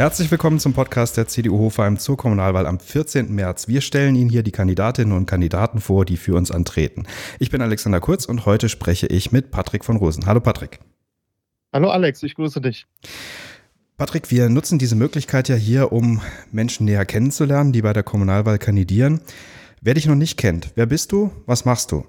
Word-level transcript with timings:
Herzlich 0.00 0.30
willkommen 0.30 0.58
zum 0.58 0.72
Podcast 0.72 1.18
der 1.18 1.28
CDU 1.28 1.58
Hofheim 1.58 1.98
zur 1.98 2.16
Kommunalwahl 2.16 2.64
am 2.64 2.80
14. 2.80 3.34
März. 3.34 3.68
Wir 3.68 3.82
stellen 3.82 4.14
Ihnen 4.14 4.30
hier 4.30 4.42
die 4.42 4.50
Kandidatinnen 4.50 5.14
und 5.14 5.26
Kandidaten 5.26 5.78
vor, 5.78 6.06
die 6.06 6.16
für 6.16 6.36
uns 6.36 6.50
antreten. 6.50 7.04
Ich 7.38 7.50
bin 7.50 7.60
Alexander 7.60 8.00
Kurz 8.00 8.24
und 8.24 8.46
heute 8.46 8.70
spreche 8.70 9.08
ich 9.08 9.30
mit 9.30 9.50
Patrick 9.50 9.84
von 9.84 9.96
Rosen. 9.96 10.24
Hallo 10.24 10.40
Patrick. 10.40 10.78
Hallo 11.70 11.90
Alex, 11.90 12.22
ich 12.22 12.34
grüße 12.34 12.62
dich. 12.62 12.86
Patrick, 13.98 14.30
wir 14.30 14.48
nutzen 14.48 14.78
diese 14.78 14.96
Möglichkeit 14.96 15.50
ja 15.50 15.56
hier, 15.56 15.92
um 15.92 16.22
Menschen 16.50 16.86
näher 16.86 17.04
kennenzulernen, 17.04 17.72
die 17.72 17.82
bei 17.82 17.92
der 17.92 18.02
Kommunalwahl 18.02 18.58
kandidieren. 18.58 19.20
Wer 19.82 19.92
dich 19.92 20.06
noch 20.06 20.14
nicht 20.14 20.38
kennt, 20.38 20.70
wer 20.76 20.86
bist 20.86 21.12
du? 21.12 21.30
Was 21.44 21.66
machst 21.66 21.92
du? 21.92 22.06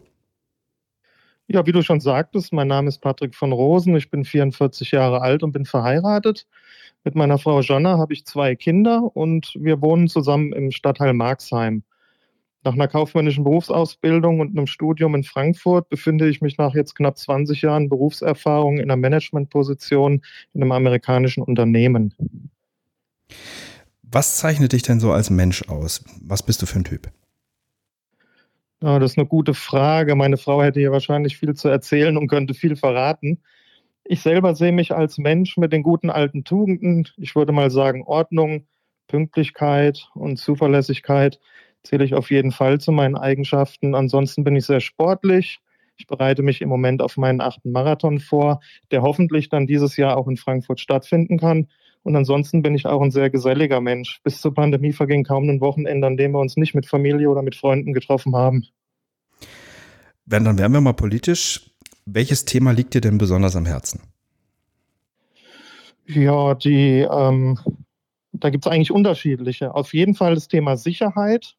Ja, 1.53 1.65
wie 1.65 1.73
du 1.73 1.81
schon 1.81 1.99
sagtest, 1.99 2.53
mein 2.53 2.69
Name 2.69 2.87
ist 2.87 2.99
Patrick 2.99 3.35
von 3.35 3.51
Rosen. 3.51 3.93
Ich 3.97 4.09
bin 4.09 4.23
44 4.23 4.91
Jahre 4.91 5.21
alt 5.21 5.43
und 5.43 5.51
bin 5.51 5.65
verheiratet. 5.65 6.47
Mit 7.03 7.15
meiner 7.15 7.37
Frau 7.37 7.59
Jonna 7.59 7.97
habe 7.97 8.13
ich 8.13 8.25
zwei 8.25 8.55
Kinder 8.55 9.11
und 9.17 9.53
wir 9.59 9.81
wohnen 9.81 10.07
zusammen 10.07 10.53
im 10.53 10.71
Stadtteil 10.71 11.13
Marxheim. 11.13 11.83
Nach 12.63 12.73
einer 12.73 12.87
kaufmännischen 12.87 13.43
Berufsausbildung 13.43 14.39
und 14.39 14.57
einem 14.57 14.65
Studium 14.65 15.13
in 15.13 15.25
Frankfurt 15.25 15.89
befinde 15.89 16.29
ich 16.29 16.39
mich 16.39 16.57
nach 16.57 16.73
jetzt 16.73 16.95
knapp 16.95 17.17
20 17.17 17.61
Jahren 17.61 17.89
Berufserfahrung 17.89 18.77
in 18.77 18.83
einer 18.83 18.95
Managementposition 18.95 20.21
in 20.53 20.61
einem 20.61 20.71
amerikanischen 20.71 21.43
Unternehmen. 21.43 22.13
Was 24.03 24.37
zeichnet 24.37 24.71
dich 24.71 24.83
denn 24.83 25.01
so 25.01 25.11
als 25.11 25.29
Mensch 25.29 25.67
aus? 25.67 26.05
Was 26.21 26.43
bist 26.43 26.61
du 26.61 26.65
für 26.65 26.79
ein 26.79 26.85
Typ? 26.85 27.11
Ja, 28.81 28.97
das 28.99 29.11
ist 29.11 29.17
eine 29.17 29.27
gute 29.27 29.53
Frage. 29.53 30.15
Meine 30.15 30.37
Frau 30.37 30.61
hätte 30.63 30.79
hier 30.79 30.91
wahrscheinlich 30.91 31.37
viel 31.37 31.53
zu 31.53 31.69
erzählen 31.69 32.17
und 32.17 32.27
könnte 32.27 32.53
viel 32.53 32.75
verraten. 32.75 33.41
Ich 34.05 34.21
selber 34.21 34.55
sehe 34.55 34.71
mich 34.71 34.93
als 34.93 35.17
Mensch 35.17 35.57
mit 35.57 35.73
den 35.73 35.83
guten 35.83 36.09
alten 36.09 36.43
Tugenden. 36.43 37.07
Ich 37.17 37.35
würde 37.35 37.51
mal 37.53 37.71
sagen, 37.71 38.03
Ordnung, 38.05 38.67
Pünktlichkeit 39.07 40.09
und 40.15 40.37
Zuverlässigkeit 40.37 41.39
zähle 41.83 42.05
ich 42.05 42.15
auf 42.15 42.31
jeden 42.31 42.51
Fall 42.51 42.79
zu 42.79 42.91
meinen 42.91 43.17
Eigenschaften. 43.17 43.95
Ansonsten 43.95 44.43
bin 44.43 44.55
ich 44.55 44.65
sehr 44.65 44.81
sportlich. 44.81 45.59
Ich 45.97 46.07
bereite 46.07 46.41
mich 46.43 46.61
im 46.61 46.69
Moment 46.69 47.01
auf 47.01 47.17
meinen 47.17 47.41
achten 47.41 47.71
Marathon 47.71 48.19
vor, 48.19 48.61
der 48.91 49.03
hoffentlich 49.03 49.49
dann 49.49 49.67
dieses 49.67 49.97
Jahr 49.97 50.17
auch 50.17 50.27
in 50.27 50.37
Frankfurt 50.37 50.79
stattfinden 50.79 51.37
kann. 51.39 51.67
Und 52.03 52.15
ansonsten 52.15 52.61
bin 52.61 52.73
ich 52.73 52.85
auch 52.85 53.01
ein 53.01 53.11
sehr 53.11 53.29
geselliger 53.29 53.79
Mensch. 53.79 54.21
Bis 54.23 54.41
zur 54.41 54.53
Pandemie 54.53 54.91
verging 54.91 55.23
kaum 55.23 55.47
ein 55.49 55.61
Wochenende, 55.61 56.07
an 56.07 56.17
dem 56.17 56.31
wir 56.31 56.39
uns 56.39 56.57
nicht 56.57 56.73
mit 56.73 56.87
Familie 56.87 57.29
oder 57.29 57.43
mit 57.43 57.55
Freunden 57.55 57.93
getroffen 57.93 58.35
haben. 58.35 58.65
Wenn, 60.25 60.45
dann 60.45 60.57
wären 60.57 60.71
wir 60.71 60.81
mal 60.81 60.93
politisch. 60.93 61.71
Welches 62.05 62.45
Thema 62.45 62.71
liegt 62.71 62.93
dir 62.93 63.01
denn 63.01 63.17
besonders 63.17 63.55
am 63.55 63.65
Herzen? 63.65 64.01
Ja, 66.07 66.55
die, 66.55 67.07
ähm, 67.09 67.59
da 68.31 68.49
gibt 68.49 68.65
es 68.65 68.71
eigentlich 68.71 68.91
unterschiedliche. 68.91 69.75
Auf 69.75 69.93
jeden 69.93 70.15
Fall 70.15 70.35
das 70.35 70.47
Thema 70.47 70.77
Sicherheit. 70.77 71.55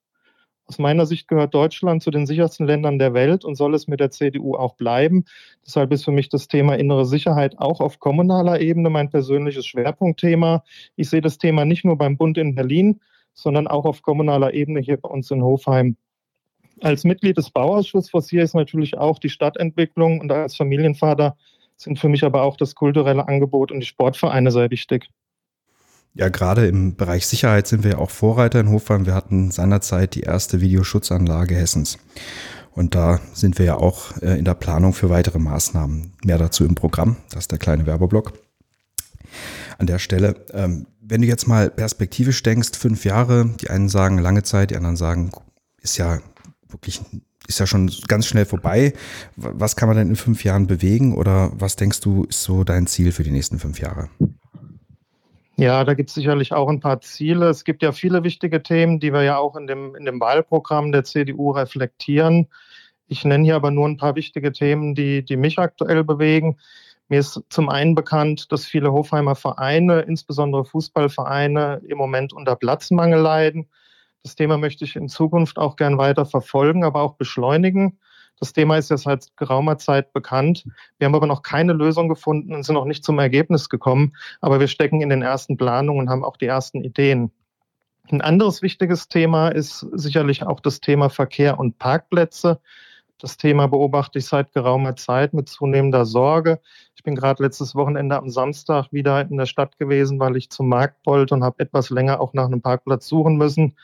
Aus 0.66 0.78
meiner 0.78 1.06
Sicht 1.06 1.28
gehört 1.28 1.54
Deutschland 1.54 2.02
zu 2.02 2.10
den 2.10 2.26
sichersten 2.26 2.66
Ländern 2.66 2.98
der 2.98 3.14
Welt 3.14 3.44
und 3.44 3.56
soll 3.56 3.74
es 3.74 3.88
mit 3.88 4.00
der 4.00 4.10
CDU 4.10 4.54
auch 4.54 4.74
bleiben. 4.74 5.24
Deshalb 5.66 5.92
ist 5.92 6.04
für 6.04 6.12
mich 6.12 6.28
das 6.28 6.48
Thema 6.48 6.74
innere 6.74 7.04
Sicherheit 7.04 7.58
auch 7.58 7.80
auf 7.80 7.98
kommunaler 7.98 8.60
Ebene 8.60 8.88
mein 8.88 9.10
persönliches 9.10 9.66
Schwerpunktthema. 9.66 10.64
Ich 10.96 11.10
sehe 11.10 11.20
das 11.20 11.38
Thema 11.38 11.64
nicht 11.64 11.84
nur 11.84 11.98
beim 11.98 12.16
Bund 12.16 12.38
in 12.38 12.54
Berlin, 12.54 13.00
sondern 13.34 13.66
auch 13.66 13.84
auf 13.84 14.02
kommunaler 14.02 14.54
Ebene 14.54 14.80
hier 14.80 14.96
bei 14.96 15.08
uns 15.08 15.30
in 15.30 15.42
Hofheim. 15.42 15.96
Als 16.80 17.04
Mitglied 17.04 17.36
des 17.36 17.50
Bauausschusses 17.50 18.10
forciere 18.10 18.44
ich 18.44 18.54
natürlich 18.54 18.98
auch 18.98 19.18
die 19.18 19.28
Stadtentwicklung 19.28 20.20
und 20.20 20.32
als 20.32 20.56
Familienvater 20.56 21.36
sind 21.76 21.98
für 21.98 22.08
mich 22.08 22.24
aber 22.24 22.42
auch 22.42 22.56
das 22.56 22.74
kulturelle 22.74 23.28
Angebot 23.28 23.72
und 23.72 23.80
die 23.80 23.86
Sportvereine 23.86 24.50
sehr 24.50 24.70
wichtig. 24.70 25.08
Ja, 26.14 26.28
gerade 26.28 26.66
im 26.66 26.94
Bereich 26.94 27.26
Sicherheit 27.26 27.66
sind 27.66 27.84
wir 27.84 27.92
ja 27.92 27.98
auch 27.98 28.10
Vorreiter 28.10 28.60
in 28.60 28.68
Hofheim. 28.68 29.06
Wir 29.06 29.14
hatten 29.14 29.50
seinerzeit 29.50 30.14
die 30.14 30.20
erste 30.20 30.60
Videoschutzanlage 30.60 31.54
Hessens. 31.54 31.98
Und 32.72 32.94
da 32.94 33.20
sind 33.32 33.58
wir 33.58 33.66
ja 33.66 33.76
auch 33.76 34.16
äh, 34.20 34.38
in 34.38 34.44
der 34.44 34.54
Planung 34.54 34.92
für 34.92 35.08
weitere 35.08 35.38
Maßnahmen. 35.38 36.12
Mehr 36.24 36.38
dazu 36.38 36.64
im 36.64 36.74
Programm. 36.74 37.16
Das 37.30 37.44
ist 37.44 37.52
der 37.52 37.58
kleine 37.58 37.86
Werbeblock. 37.86 38.32
An 39.78 39.86
der 39.86 39.98
Stelle, 39.98 40.44
ähm, 40.52 40.86
wenn 41.00 41.22
du 41.22 41.26
jetzt 41.26 41.48
mal 41.48 41.70
perspektivisch 41.70 42.42
denkst, 42.42 42.78
fünf 42.78 43.04
Jahre, 43.04 43.50
die 43.60 43.70
einen 43.70 43.88
sagen 43.88 44.18
lange 44.18 44.42
Zeit, 44.42 44.70
die 44.70 44.76
anderen 44.76 44.96
sagen, 44.96 45.32
ist 45.80 45.96
ja 45.96 46.20
wirklich, 46.68 47.00
ist 47.46 47.58
ja 47.58 47.66
schon 47.66 47.90
ganz 48.06 48.26
schnell 48.26 48.44
vorbei. 48.44 48.92
Was 49.36 49.76
kann 49.76 49.88
man 49.88 49.96
denn 49.96 50.10
in 50.10 50.16
fünf 50.16 50.44
Jahren 50.44 50.66
bewegen 50.66 51.14
oder 51.14 51.52
was 51.54 51.76
denkst 51.76 52.00
du, 52.00 52.24
ist 52.24 52.42
so 52.42 52.64
dein 52.64 52.86
Ziel 52.86 53.12
für 53.12 53.24
die 53.24 53.30
nächsten 53.30 53.58
fünf 53.58 53.80
Jahre? 53.80 54.10
Ja, 55.56 55.84
da 55.84 55.94
gibt 55.94 56.08
es 56.08 56.14
sicherlich 56.14 56.52
auch 56.52 56.68
ein 56.68 56.80
paar 56.80 57.00
Ziele. 57.00 57.48
Es 57.48 57.64
gibt 57.64 57.82
ja 57.82 57.92
viele 57.92 58.24
wichtige 58.24 58.62
Themen, 58.62 59.00
die 59.00 59.12
wir 59.12 59.22
ja 59.22 59.36
auch 59.36 59.54
in 59.54 59.66
dem, 59.66 59.94
in 59.94 60.06
dem 60.06 60.18
Wahlprogramm 60.18 60.92
der 60.92 61.04
CDU 61.04 61.50
reflektieren. 61.50 62.48
Ich 63.06 63.24
nenne 63.24 63.44
hier 63.44 63.56
aber 63.56 63.70
nur 63.70 63.86
ein 63.86 63.98
paar 63.98 64.14
wichtige 64.14 64.52
Themen, 64.52 64.94
die, 64.94 65.22
die 65.22 65.36
mich 65.36 65.58
aktuell 65.58 66.04
bewegen. 66.04 66.56
Mir 67.08 67.20
ist 67.20 67.42
zum 67.50 67.68
einen 67.68 67.94
bekannt, 67.94 68.50
dass 68.50 68.64
viele 68.64 68.92
Hofheimer 68.92 69.34
Vereine, 69.34 70.00
insbesondere 70.00 70.64
Fußballvereine, 70.64 71.82
im 71.86 71.98
Moment 71.98 72.32
unter 72.32 72.56
Platzmangel 72.56 73.20
leiden. 73.20 73.68
Das 74.22 74.34
Thema 74.34 74.56
möchte 74.56 74.84
ich 74.86 74.96
in 74.96 75.10
Zukunft 75.10 75.58
auch 75.58 75.76
gern 75.76 75.98
weiter 75.98 76.24
verfolgen, 76.24 76.84
aber 76.84 77.02
auch 77.02 77.16
beschleunigen. 77.16 77.98
Das 78.42 78.52
Thema 78.52 78.76
ist 78.76 78.90
ja 78.90 78.96
seit 78.96 79.36
geraumer 79.36 79.78
Zeit 79.78 80.12
bekannt. 80.12 80.64
Wir 80.98 81.04
haben 81.04 81.14
aber 81.14 81.28
noch 81.28 81.42
keine 81.42 81.74
Lösung 81.74 82.08
gefunden 82.08 82.56
und 82.56 82.64
sind 82.64 82.74
noch 82.74 82.86
nicht 82.86 83.04
zum 83.04 83.20
Ergebnis 83.20 83.68
gekommen. 83.68 84.16
Aber 84.40 84.58
wir 84.58 84.66
stecken 84.66 85.00
in 85.00 85.10
den 85.10 85.22
ersten 85.22 85.56
Planungen 85.56 86.00
und 86.00 86.10
haben 86.10 86.24
auch 86.24 86.36
die 86.36 86.46
ersten 86.46 86.82
Ideen. 86.82 87.30
Ein 88.10 88.20
anderes 88.20 88.60
wichtiges 88.60 89.06
Thema 89.06 89.50
ist 89.50 89.86
sicherlich 89.92 90.42
auch 90.42 90.58
das 90.58 90.80
Thema 90.80 91.08
Verkehr 91.08 91.60
und 91.60 91.78
Parkplätze. 91.78 92.58
Das 93.20 93.36
Thema 93.36 93.68
beobachte 93.68 94.18
ich 94.18 94.26
seit 94.26 94.52
geraumer 94.52 94.96
Zeit 94.96 95.34
mit 95.34 95.48
zunehmender 95.48 96.04
Sorge. 96.04 96.58
Ich 96.96 97.04
bin 97.04 97.14
gerade 97.14 97.44
letztes 97.44 97.76
Wochenende 97.76 98.16
am 98.16 98.28
Samstag 98.28 98.88
wieder 98.90 99.20
in 99.20 99.36
der 99.36 99.46
Stadt 99.46 99.78
gewesen, 99.78 100.18
weil 100.18 100.36
ich 100.36 100.50
zum 100.50 100.68
Markt 100.68 101.06
wollte 101.06 101.32
und 101.34 101.44
habe 101.44 101.60
etwas 101.60 101.90
länger 101.90 102.20
auch 102.20 102.34
nach 102.34 102.46
einem 102.46 102.60
Parkplatz 102.60 103.06
suchen 103.06 103.36
müssen. 103.36 103.76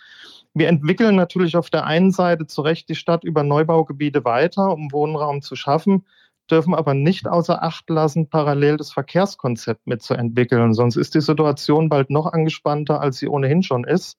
Wir 0.59 0.67
entwickeln 0.67 1.15
natürlich 1.15 1.57
auf 1.57 1.71
der 1.71 1.87
einen 1.87 2.11
Seite 2.11 2.49
zu 2.49 2.63
Recht 2.63 2.89
die 2.89 2.97
Stadt 2.97 3.23
über 3.23 3.45
Neubaugebiete 3.45 4.25
weiter, 4.25 4.73
um 4.73 4.91
Wohnraum 4.91 5.41
zu 5.41 5.55
schaffen, 5.55 6.05
dürfen 6.51 6.75
aber 6.75 6.95
nicht 6.95 7.29
außer 7.29 7.63
Acht 7.63 7.89
lassen, 7.89 8.29
parallel 8.29 8.77
das 8.77 8.91
Verkehrskonzept 8.91 9.87
mitzuentwickeln. 9.87 10.75
Sonst 10.75 10.97
ist 10.97 11.15
die 11.15 11.21
Situation 11.21 11.89
bald 11.89 12.11
noch 12.11 12.27
angespannter, 12.27 13.01
als 13.01 13.19
sie 13.19 13.29
ohnehin 13.29 13.63
schon 13.63 13.85
ist. 13.85 14.19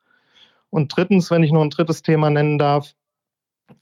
Und 0.70 0.96
drittens, 0.96 1.30
wenn 1.30 1.44
ich 1.44 1.52
nur 1.52 1.62
ein 1.62 1.72
drittes 1.72 2.04
Thema 2.04 2.30
nennen 2.30 2.58
darf, 2.58 2.94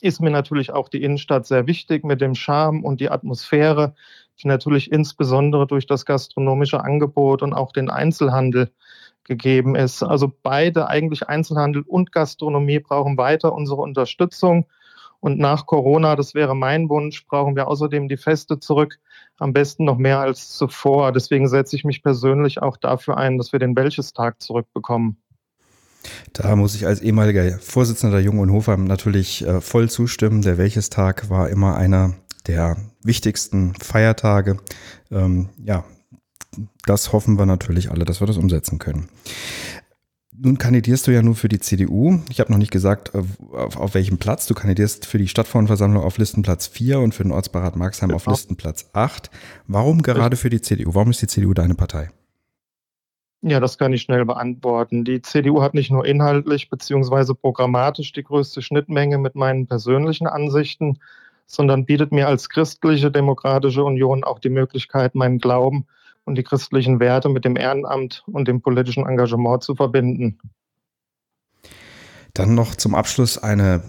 ist 0.01 0.19
mir 0.19 0.31
natürlich 0.31 0.71
auch 0.71 0.89
die 0.89 1.03
Innenstadt 1.03 1.45
sehr 1.45 1.67
wichtig 1.67 2.03
mit 2.05 2.21
dem 2.21 2.33
Charme 2.33 2.83
und 2.83 3.01
die 3.01 3.11
Atmosphäre, 3.11 3.93
die 4.41 4.47
natürlich 4.47 4.91
insbesondere 4.91 5.67
durch 5.67 5.85
das 5.85 6.07
gastronomische 6.07 6.83
Angebot 6.83 7.43
und 7.43 7.53
auch 7.53 7.71
den 7.71 7.91
Einzelhandel 7.91 8.71
gegeben 9.27 9.75
ist. 9.75 10.03
Also 10.03 10.31
beide, 10.41 10.87
eigentlich 10.87 11.27
Einzelhandel 11.27 11.83
und 11.83 12.11
Gastronomie, 12.11 12.79
brauchen 12.79 13.17
weiter 13.17 13.53
unsere 13.53 13.81
Unterstützung. 13.81 14.65
Und 15.19 15.39
nach 15.39 15.65
Corona, 15.65 16.15
das 16.15 16.35
wäre 16.35 16.55
mein 16.55 16.89
Wunsch, 16.89 17.25
brauchen 17.27 17.55
wir 17.55 17.67
außerdem 17.67 18.07
die 18.07 18.17
Feste 18.17 18.59
zurück, 18.59 18.99
am 19.37 19.51
besten 19.51 19.83
noch 19.83 19.97
mehr 19.97 20.19
als 20.19 20.49
zuvor. 20.49 21.11
Deswegen 21.11 21.47
setze 21.47 21.75
ich 21.75 21.83
mich 21.83 22.03
persönlich 22.03 22.61
auch 22.61 22.77
dafür 22.77 23.17
ein, 23.17 23.37
dass 23.37 23.51
wir 23.51 23.59
den 23.59 23.75
Welches-Tag 23.75 24.41
zurückbekommen. 24.41 25.17
Da 26.33 26.55
muss 26.55 26.75
ich 26.75 26.85
als 26.85 27.01
ehemaliger 27.01 27.57
Vorsitzender 27.59 28.17
der 28.17 28.25
Jung 28.25 28.39
und 28.39 28.51
Hofheim 28.51 28.85
natürlich 28.85 29.45
äh, 29.45 29.59
voll 29.59 29.89
zustimmen. 29.89 30.41
Der 30.41 30.57
Welches-Tag 30.57 31.29
war 31.29 31.49
immer 31.49 31.75
einer 31.75 32.13
der 32.45 32.77
wichtigsten 33.03 33.73
Feiertage. 33.75 34.57
Ähm, 35.11 35.49
ja, 35.57 35.83
das 36.85 37.13
hoffen 37.13 37.37
wir 37.37 37.45
natürlich 37.45 37.91
alle, 37.91 38.05
dass 38.05 38.21
wir 38.21 38.27
das 38.27 38.37
umsetzen 38.37 38.79
können. 38.79 39.09
Nun 40.39 40.59
kandidierst 40.59 41.07
du 41.07 41.11
ja 41.11 41.23
nur 41.23 41.33
für 41.33 41.49
die 41.49 41.59
CDU. 41.59 42.19
Ich 42.29 42.39
habe 42.39 42.51
noch 42.51 42.59
nicht 42.59 42.71
gesagt, 42.71 43.15
auf, 43.15 43.75
auf, 43.75 43.95
welchem 43.95 44.19
Platz. 44.19 44.45
Du 44.45 44.53
kandidierst 44.53 45.07
für 45.07 45.17
die 45.17 45.27
Stadtverordnetenversammlung 45.27 46.03
auf 46.03 46.19
Listenplatz 46.19 46.67
4 46.67 46.99
und 46.99 47.15
für 47.15 47.23
den 47.23 47.31
Ortsbeirat 47.31 47.75
Marxheim 47.75 48.11
auf 48.11 48.27
Listenplatz 48.27 48.89
8. 48.93 49.31
Warum 49.65 50.03
gerade 50.03 50.37
für 50.37 50.51
die 50.51 50.61
CDU? 50.61 50.93
Warum 50.93 51.09
ist 51.09 51.23
die 51.23 51.27
CDU 51.27 51.55
deine 51.55 51.73
Partei? 51.73 52.11
Ja, 53.41 53.59
das 53.59 53.79
kann 53.79 53.93
ich 53.93 54.03
schnell 54.03 54.25
beantworten. 54.25 55.05
Die 55.05 55.21
CDU 55.21 55.61
hat 55.61 55.73
nicht 55.73 55.89
nur 55.89 56.05
inhaltlich 56.05 56.69
bzw. 56.69 57.33
programmatisch 57.33 58.11
die 58.11 58.23
größte 58.23 58.61
Schnittmenge 58.61 59.17
mit 59.17 59.33
meinen 59.33 59.65
persönlichen 59.65 60.27
Ansichten, 60.27 60.99
sondern 61.47 61.85
bietet 61.85 62.11
mir 62.11 62.27
als 62.27 62.49
christliche 62.49 63.09
demokratische 63.09 63.83
Union 63.83 64.23
auch 64.23 64.37
die 64.37 64.49
Möglichkeit, 64.49 65.15
meinen 65.15 65.39
Glauben 65.39 65.87
und 66.27 66.35
die 66.35 66.43
christlichen 66.43 66.99
Werte 66.99 67.29
mit 67.29 67.45
dem 67.45 67.55
Ehrenamt 67.55 68.23
und 68.27 68.47
dem 68.47 68.61
politischen 68.61 69.07
Engagement 69.07 69.63
zu 69.63 69.75
verbinden. 69.75 70.37
Dann 72.33 72.53
noch 72.53 72.75
zum 72.75 72.93
Abschluss 72.93 73.37
eine 73.37 73.81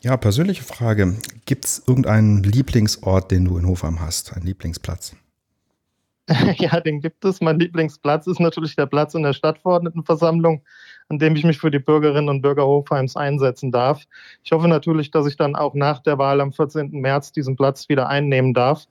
ja, 0.00 0.16
persönliche 0.16 0.64
Frage. 0.64 1.14
Gibt 1.46 1.64
es 1.64 1.82
irgendeinen 1.86 2.42
Lieblingsort, 2.42 3.30
den 3.30 3.46
du 3.46 3.56
in 3.56 3.66
Hofheim 3.66 4.00
hast, 4.00 4.34
einen 4.34 4.44
Lieblingsplatz? 4.44 5.16
ja, 6.56 6.80
den 6.80 7.00
gibt 7.00 7.24
es. 7.24 7.40
Mein 7.40 7.58
Lieblingsplatz 7.58 8.26
ist 8.26 8.40
natürlich 8.40 8.76
der 8.76 8.86
Platz 8.86 9.14
in 9.14 9.22
der 9.22 9.32
Stadtverordnetenversammlung, 9.32 10.62
an 11.08 11.18
dem 11.18 11.36
ich 11.36 11.44
mich 11.44 11.58
für 11.58 11.70
die 11.70 11.78
Bürgerinnen 11.78 12.28
und 12.28 12.42
Bürger 12.42 12.66
Hofheims 12.66 13.14
einsetzen 13.16 13.70
darf. 13.70 14.02
Ich 14.42 14.52
hoffe 14.52 14.68
natürlich, 14.68 15.10
dass 15.10 15.26
ich 15.26 15.36
dann 15.36 15.54
auch 15.54 15.74
nach 15.74 16.00
der 16.00 16.18
Wahl 16.18 16.40
am 16.40 16.52
14. 16.52 16.90
März 16.90 17.32
diesen 17.32 17.56
Platz 17.56 17.88
wieder 17.88 18.08
einnehmen 18.08 18.52
darf. 18.52 18.86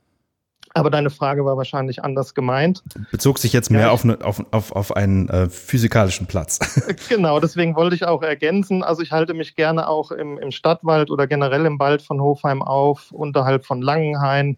Aber 0.76 0.90
deine 0.90 1.12
Frage 1.12 1.46
war 1.46 1.56
wahrscheinlich 1.56 2.04
anders 2.04 2.34
gemeint. 2.34 2.84
Bezog 3.12 3.38
sich 3.38 3.54
jetzt 3.54 3.70
mehr 3.70 3.82
ja, 3.82 3.92
auf, 3.92 4.04
eine, 4.04 4.24
auf, 4.24 4.44
auf, 4.52 4.72
auf 4.72 4.96
einen 4.96 5.30
äh, 5.30 5.50
physikalischen 5.50 6.28
Platz. 6.28 6.60
Genau, 7.10 7.40
deswegen 7.40 7.76
wollte 7.76 7.96
ich 7.96 8.06
auch 8.06 8.24
ergänzen. 8.24 8.84
Also 8.84 9.02
ich 9.02 9.12
halte 9.12 9.34
mich 9.34 9.56
gerne 9.56 9.88
auch 9.88 10.12
im, 10.12 10.38
im 10.38 10.52
Stadtwald 10.52 11.12
oder 11.12 11.28
generell 11.28 11.66
im 11.66 11.80
Wald 11.80 12.02
von 12.02 12.22
Hofheim 12.22 12.62
auf, 12.62 13.12
unterhalb 13.12 13.66
von 13.66 13.82
Langenhain, 13.82 14.58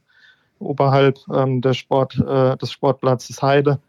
oberhalb 0.59 1.19
ähm, 1.33 1.61
der 1.61 1.73
Sport, 1.73 2.17
äh, 2.17 2.55
des 2.57 2.71
Sportplatzes 2.71 3.41
Heide, 3.41 3.79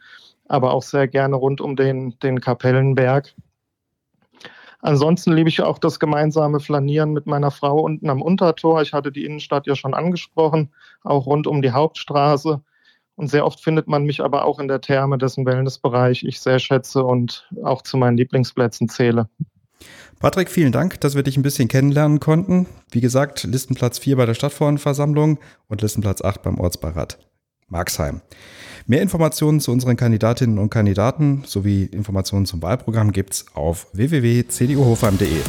aber 0.49 0.73
auch 0.73 0.83
sehr 0.83 1.07
gerne 1.07 1.37
rund 1.37 1.61
um 1.61 1.77
den, 1.77 2.19
den 2.21 2.41
Kapellenberg. 2.41 3.35
Ansonsten 4.87 5.33
liebe 5.33 5.49
ich 5.49 5.63
auch 5.63 5.81
das 5.81 5.99
gemeinsame 5.99 6.61
Flanieren 6.61 7.13
mit 7.13 7.27
meiner 7.27 7.51
Frau 7.51 7.81
unten 7.81 8.09
am 8.09 8.23
Untertor. 8.23 8.83
Ich 8.83 8.93
hatte 8.93 9.11
die 9.11 9.25
Innenstadt 9.25 9.67
ja 9.67 9.75
schon 9.75 9.95
angesprochen, 9.95 10.71
auch 11.03 11.27
rund 11.27 11.49
um 11.49 11.61
die 11.61 11.73
Hauptstraße. 11.73 12.63
Und 13.17 13.29
sehr 13.29 13.45
oft 13.45 13.61
findet 13.61 13.89
man 13.89 14.05
mich 14.05 14.23
aber 14.23 14.45
auch 14.45 14.61
in 14.61 14.69
der 14.69 14.81
Therme, 14.81 15.19
dessen 15.19 15.45
Wellnessbereich 15.45 16.23
ich 16.23 16.39
sehr 16.39 16.61
schätze 16.61 17.03
und 17.03 17.51
auch 17.65 17.83
zu 17.83 17.97
meinen 17.97 18.17
Lieblingsplätzen 18.17 18.89
zähle. 18.89 19.29
Patrick, 20.21 20.53
vielen 20.53 20.71
Dank, 20.71 21.01
dass 21.01 21.17
wir 21.17 21.25
dich 21.25 21.37
ein 21.37 21.43
bisschen 21.43 21.67
kennenlernen 21.67 22.21
konnten. 22.21 22.69
Wie 22.93 23.01
gesagt, 23.01 23.43
Listenplatz 23.43 23.99
4 23.99 24.17
bei 24.17 24.27
der 24.27 24.35
Stadtverordnetenversammlung 24.35 25.41
und 25.67 25.83
Listenplatz 25.83 26.23
8 26.23 26.45
beim 26.45 26.61
Ortsbeirat 26.61 27.26
Marxheim. 27.69 28.21
Mehr 28.87 29.03
Informationen 29.03 29.61
zu 29.61 29.73
unseren 29.73 29.97
Kandidatinnen 29.97 30.59
und 30.59 30.71
Kandidaten 30.71 31.43
sowie 31.45 31.85
Informationen 31.85 32.47
zum 32.47 32.63
Wahlprogramm 32.63 33.13
gibt's 33.13 33.47
auf 33.55 33.89
www.cduhofheim.de. 33.93 35.41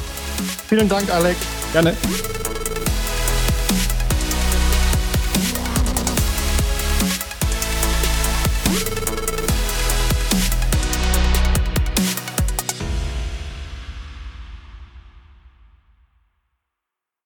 Vielen 0.68 0.90
Dank, 0.90 1.10
Alex. 1.14 1.38
Gerne. 1.72 1.94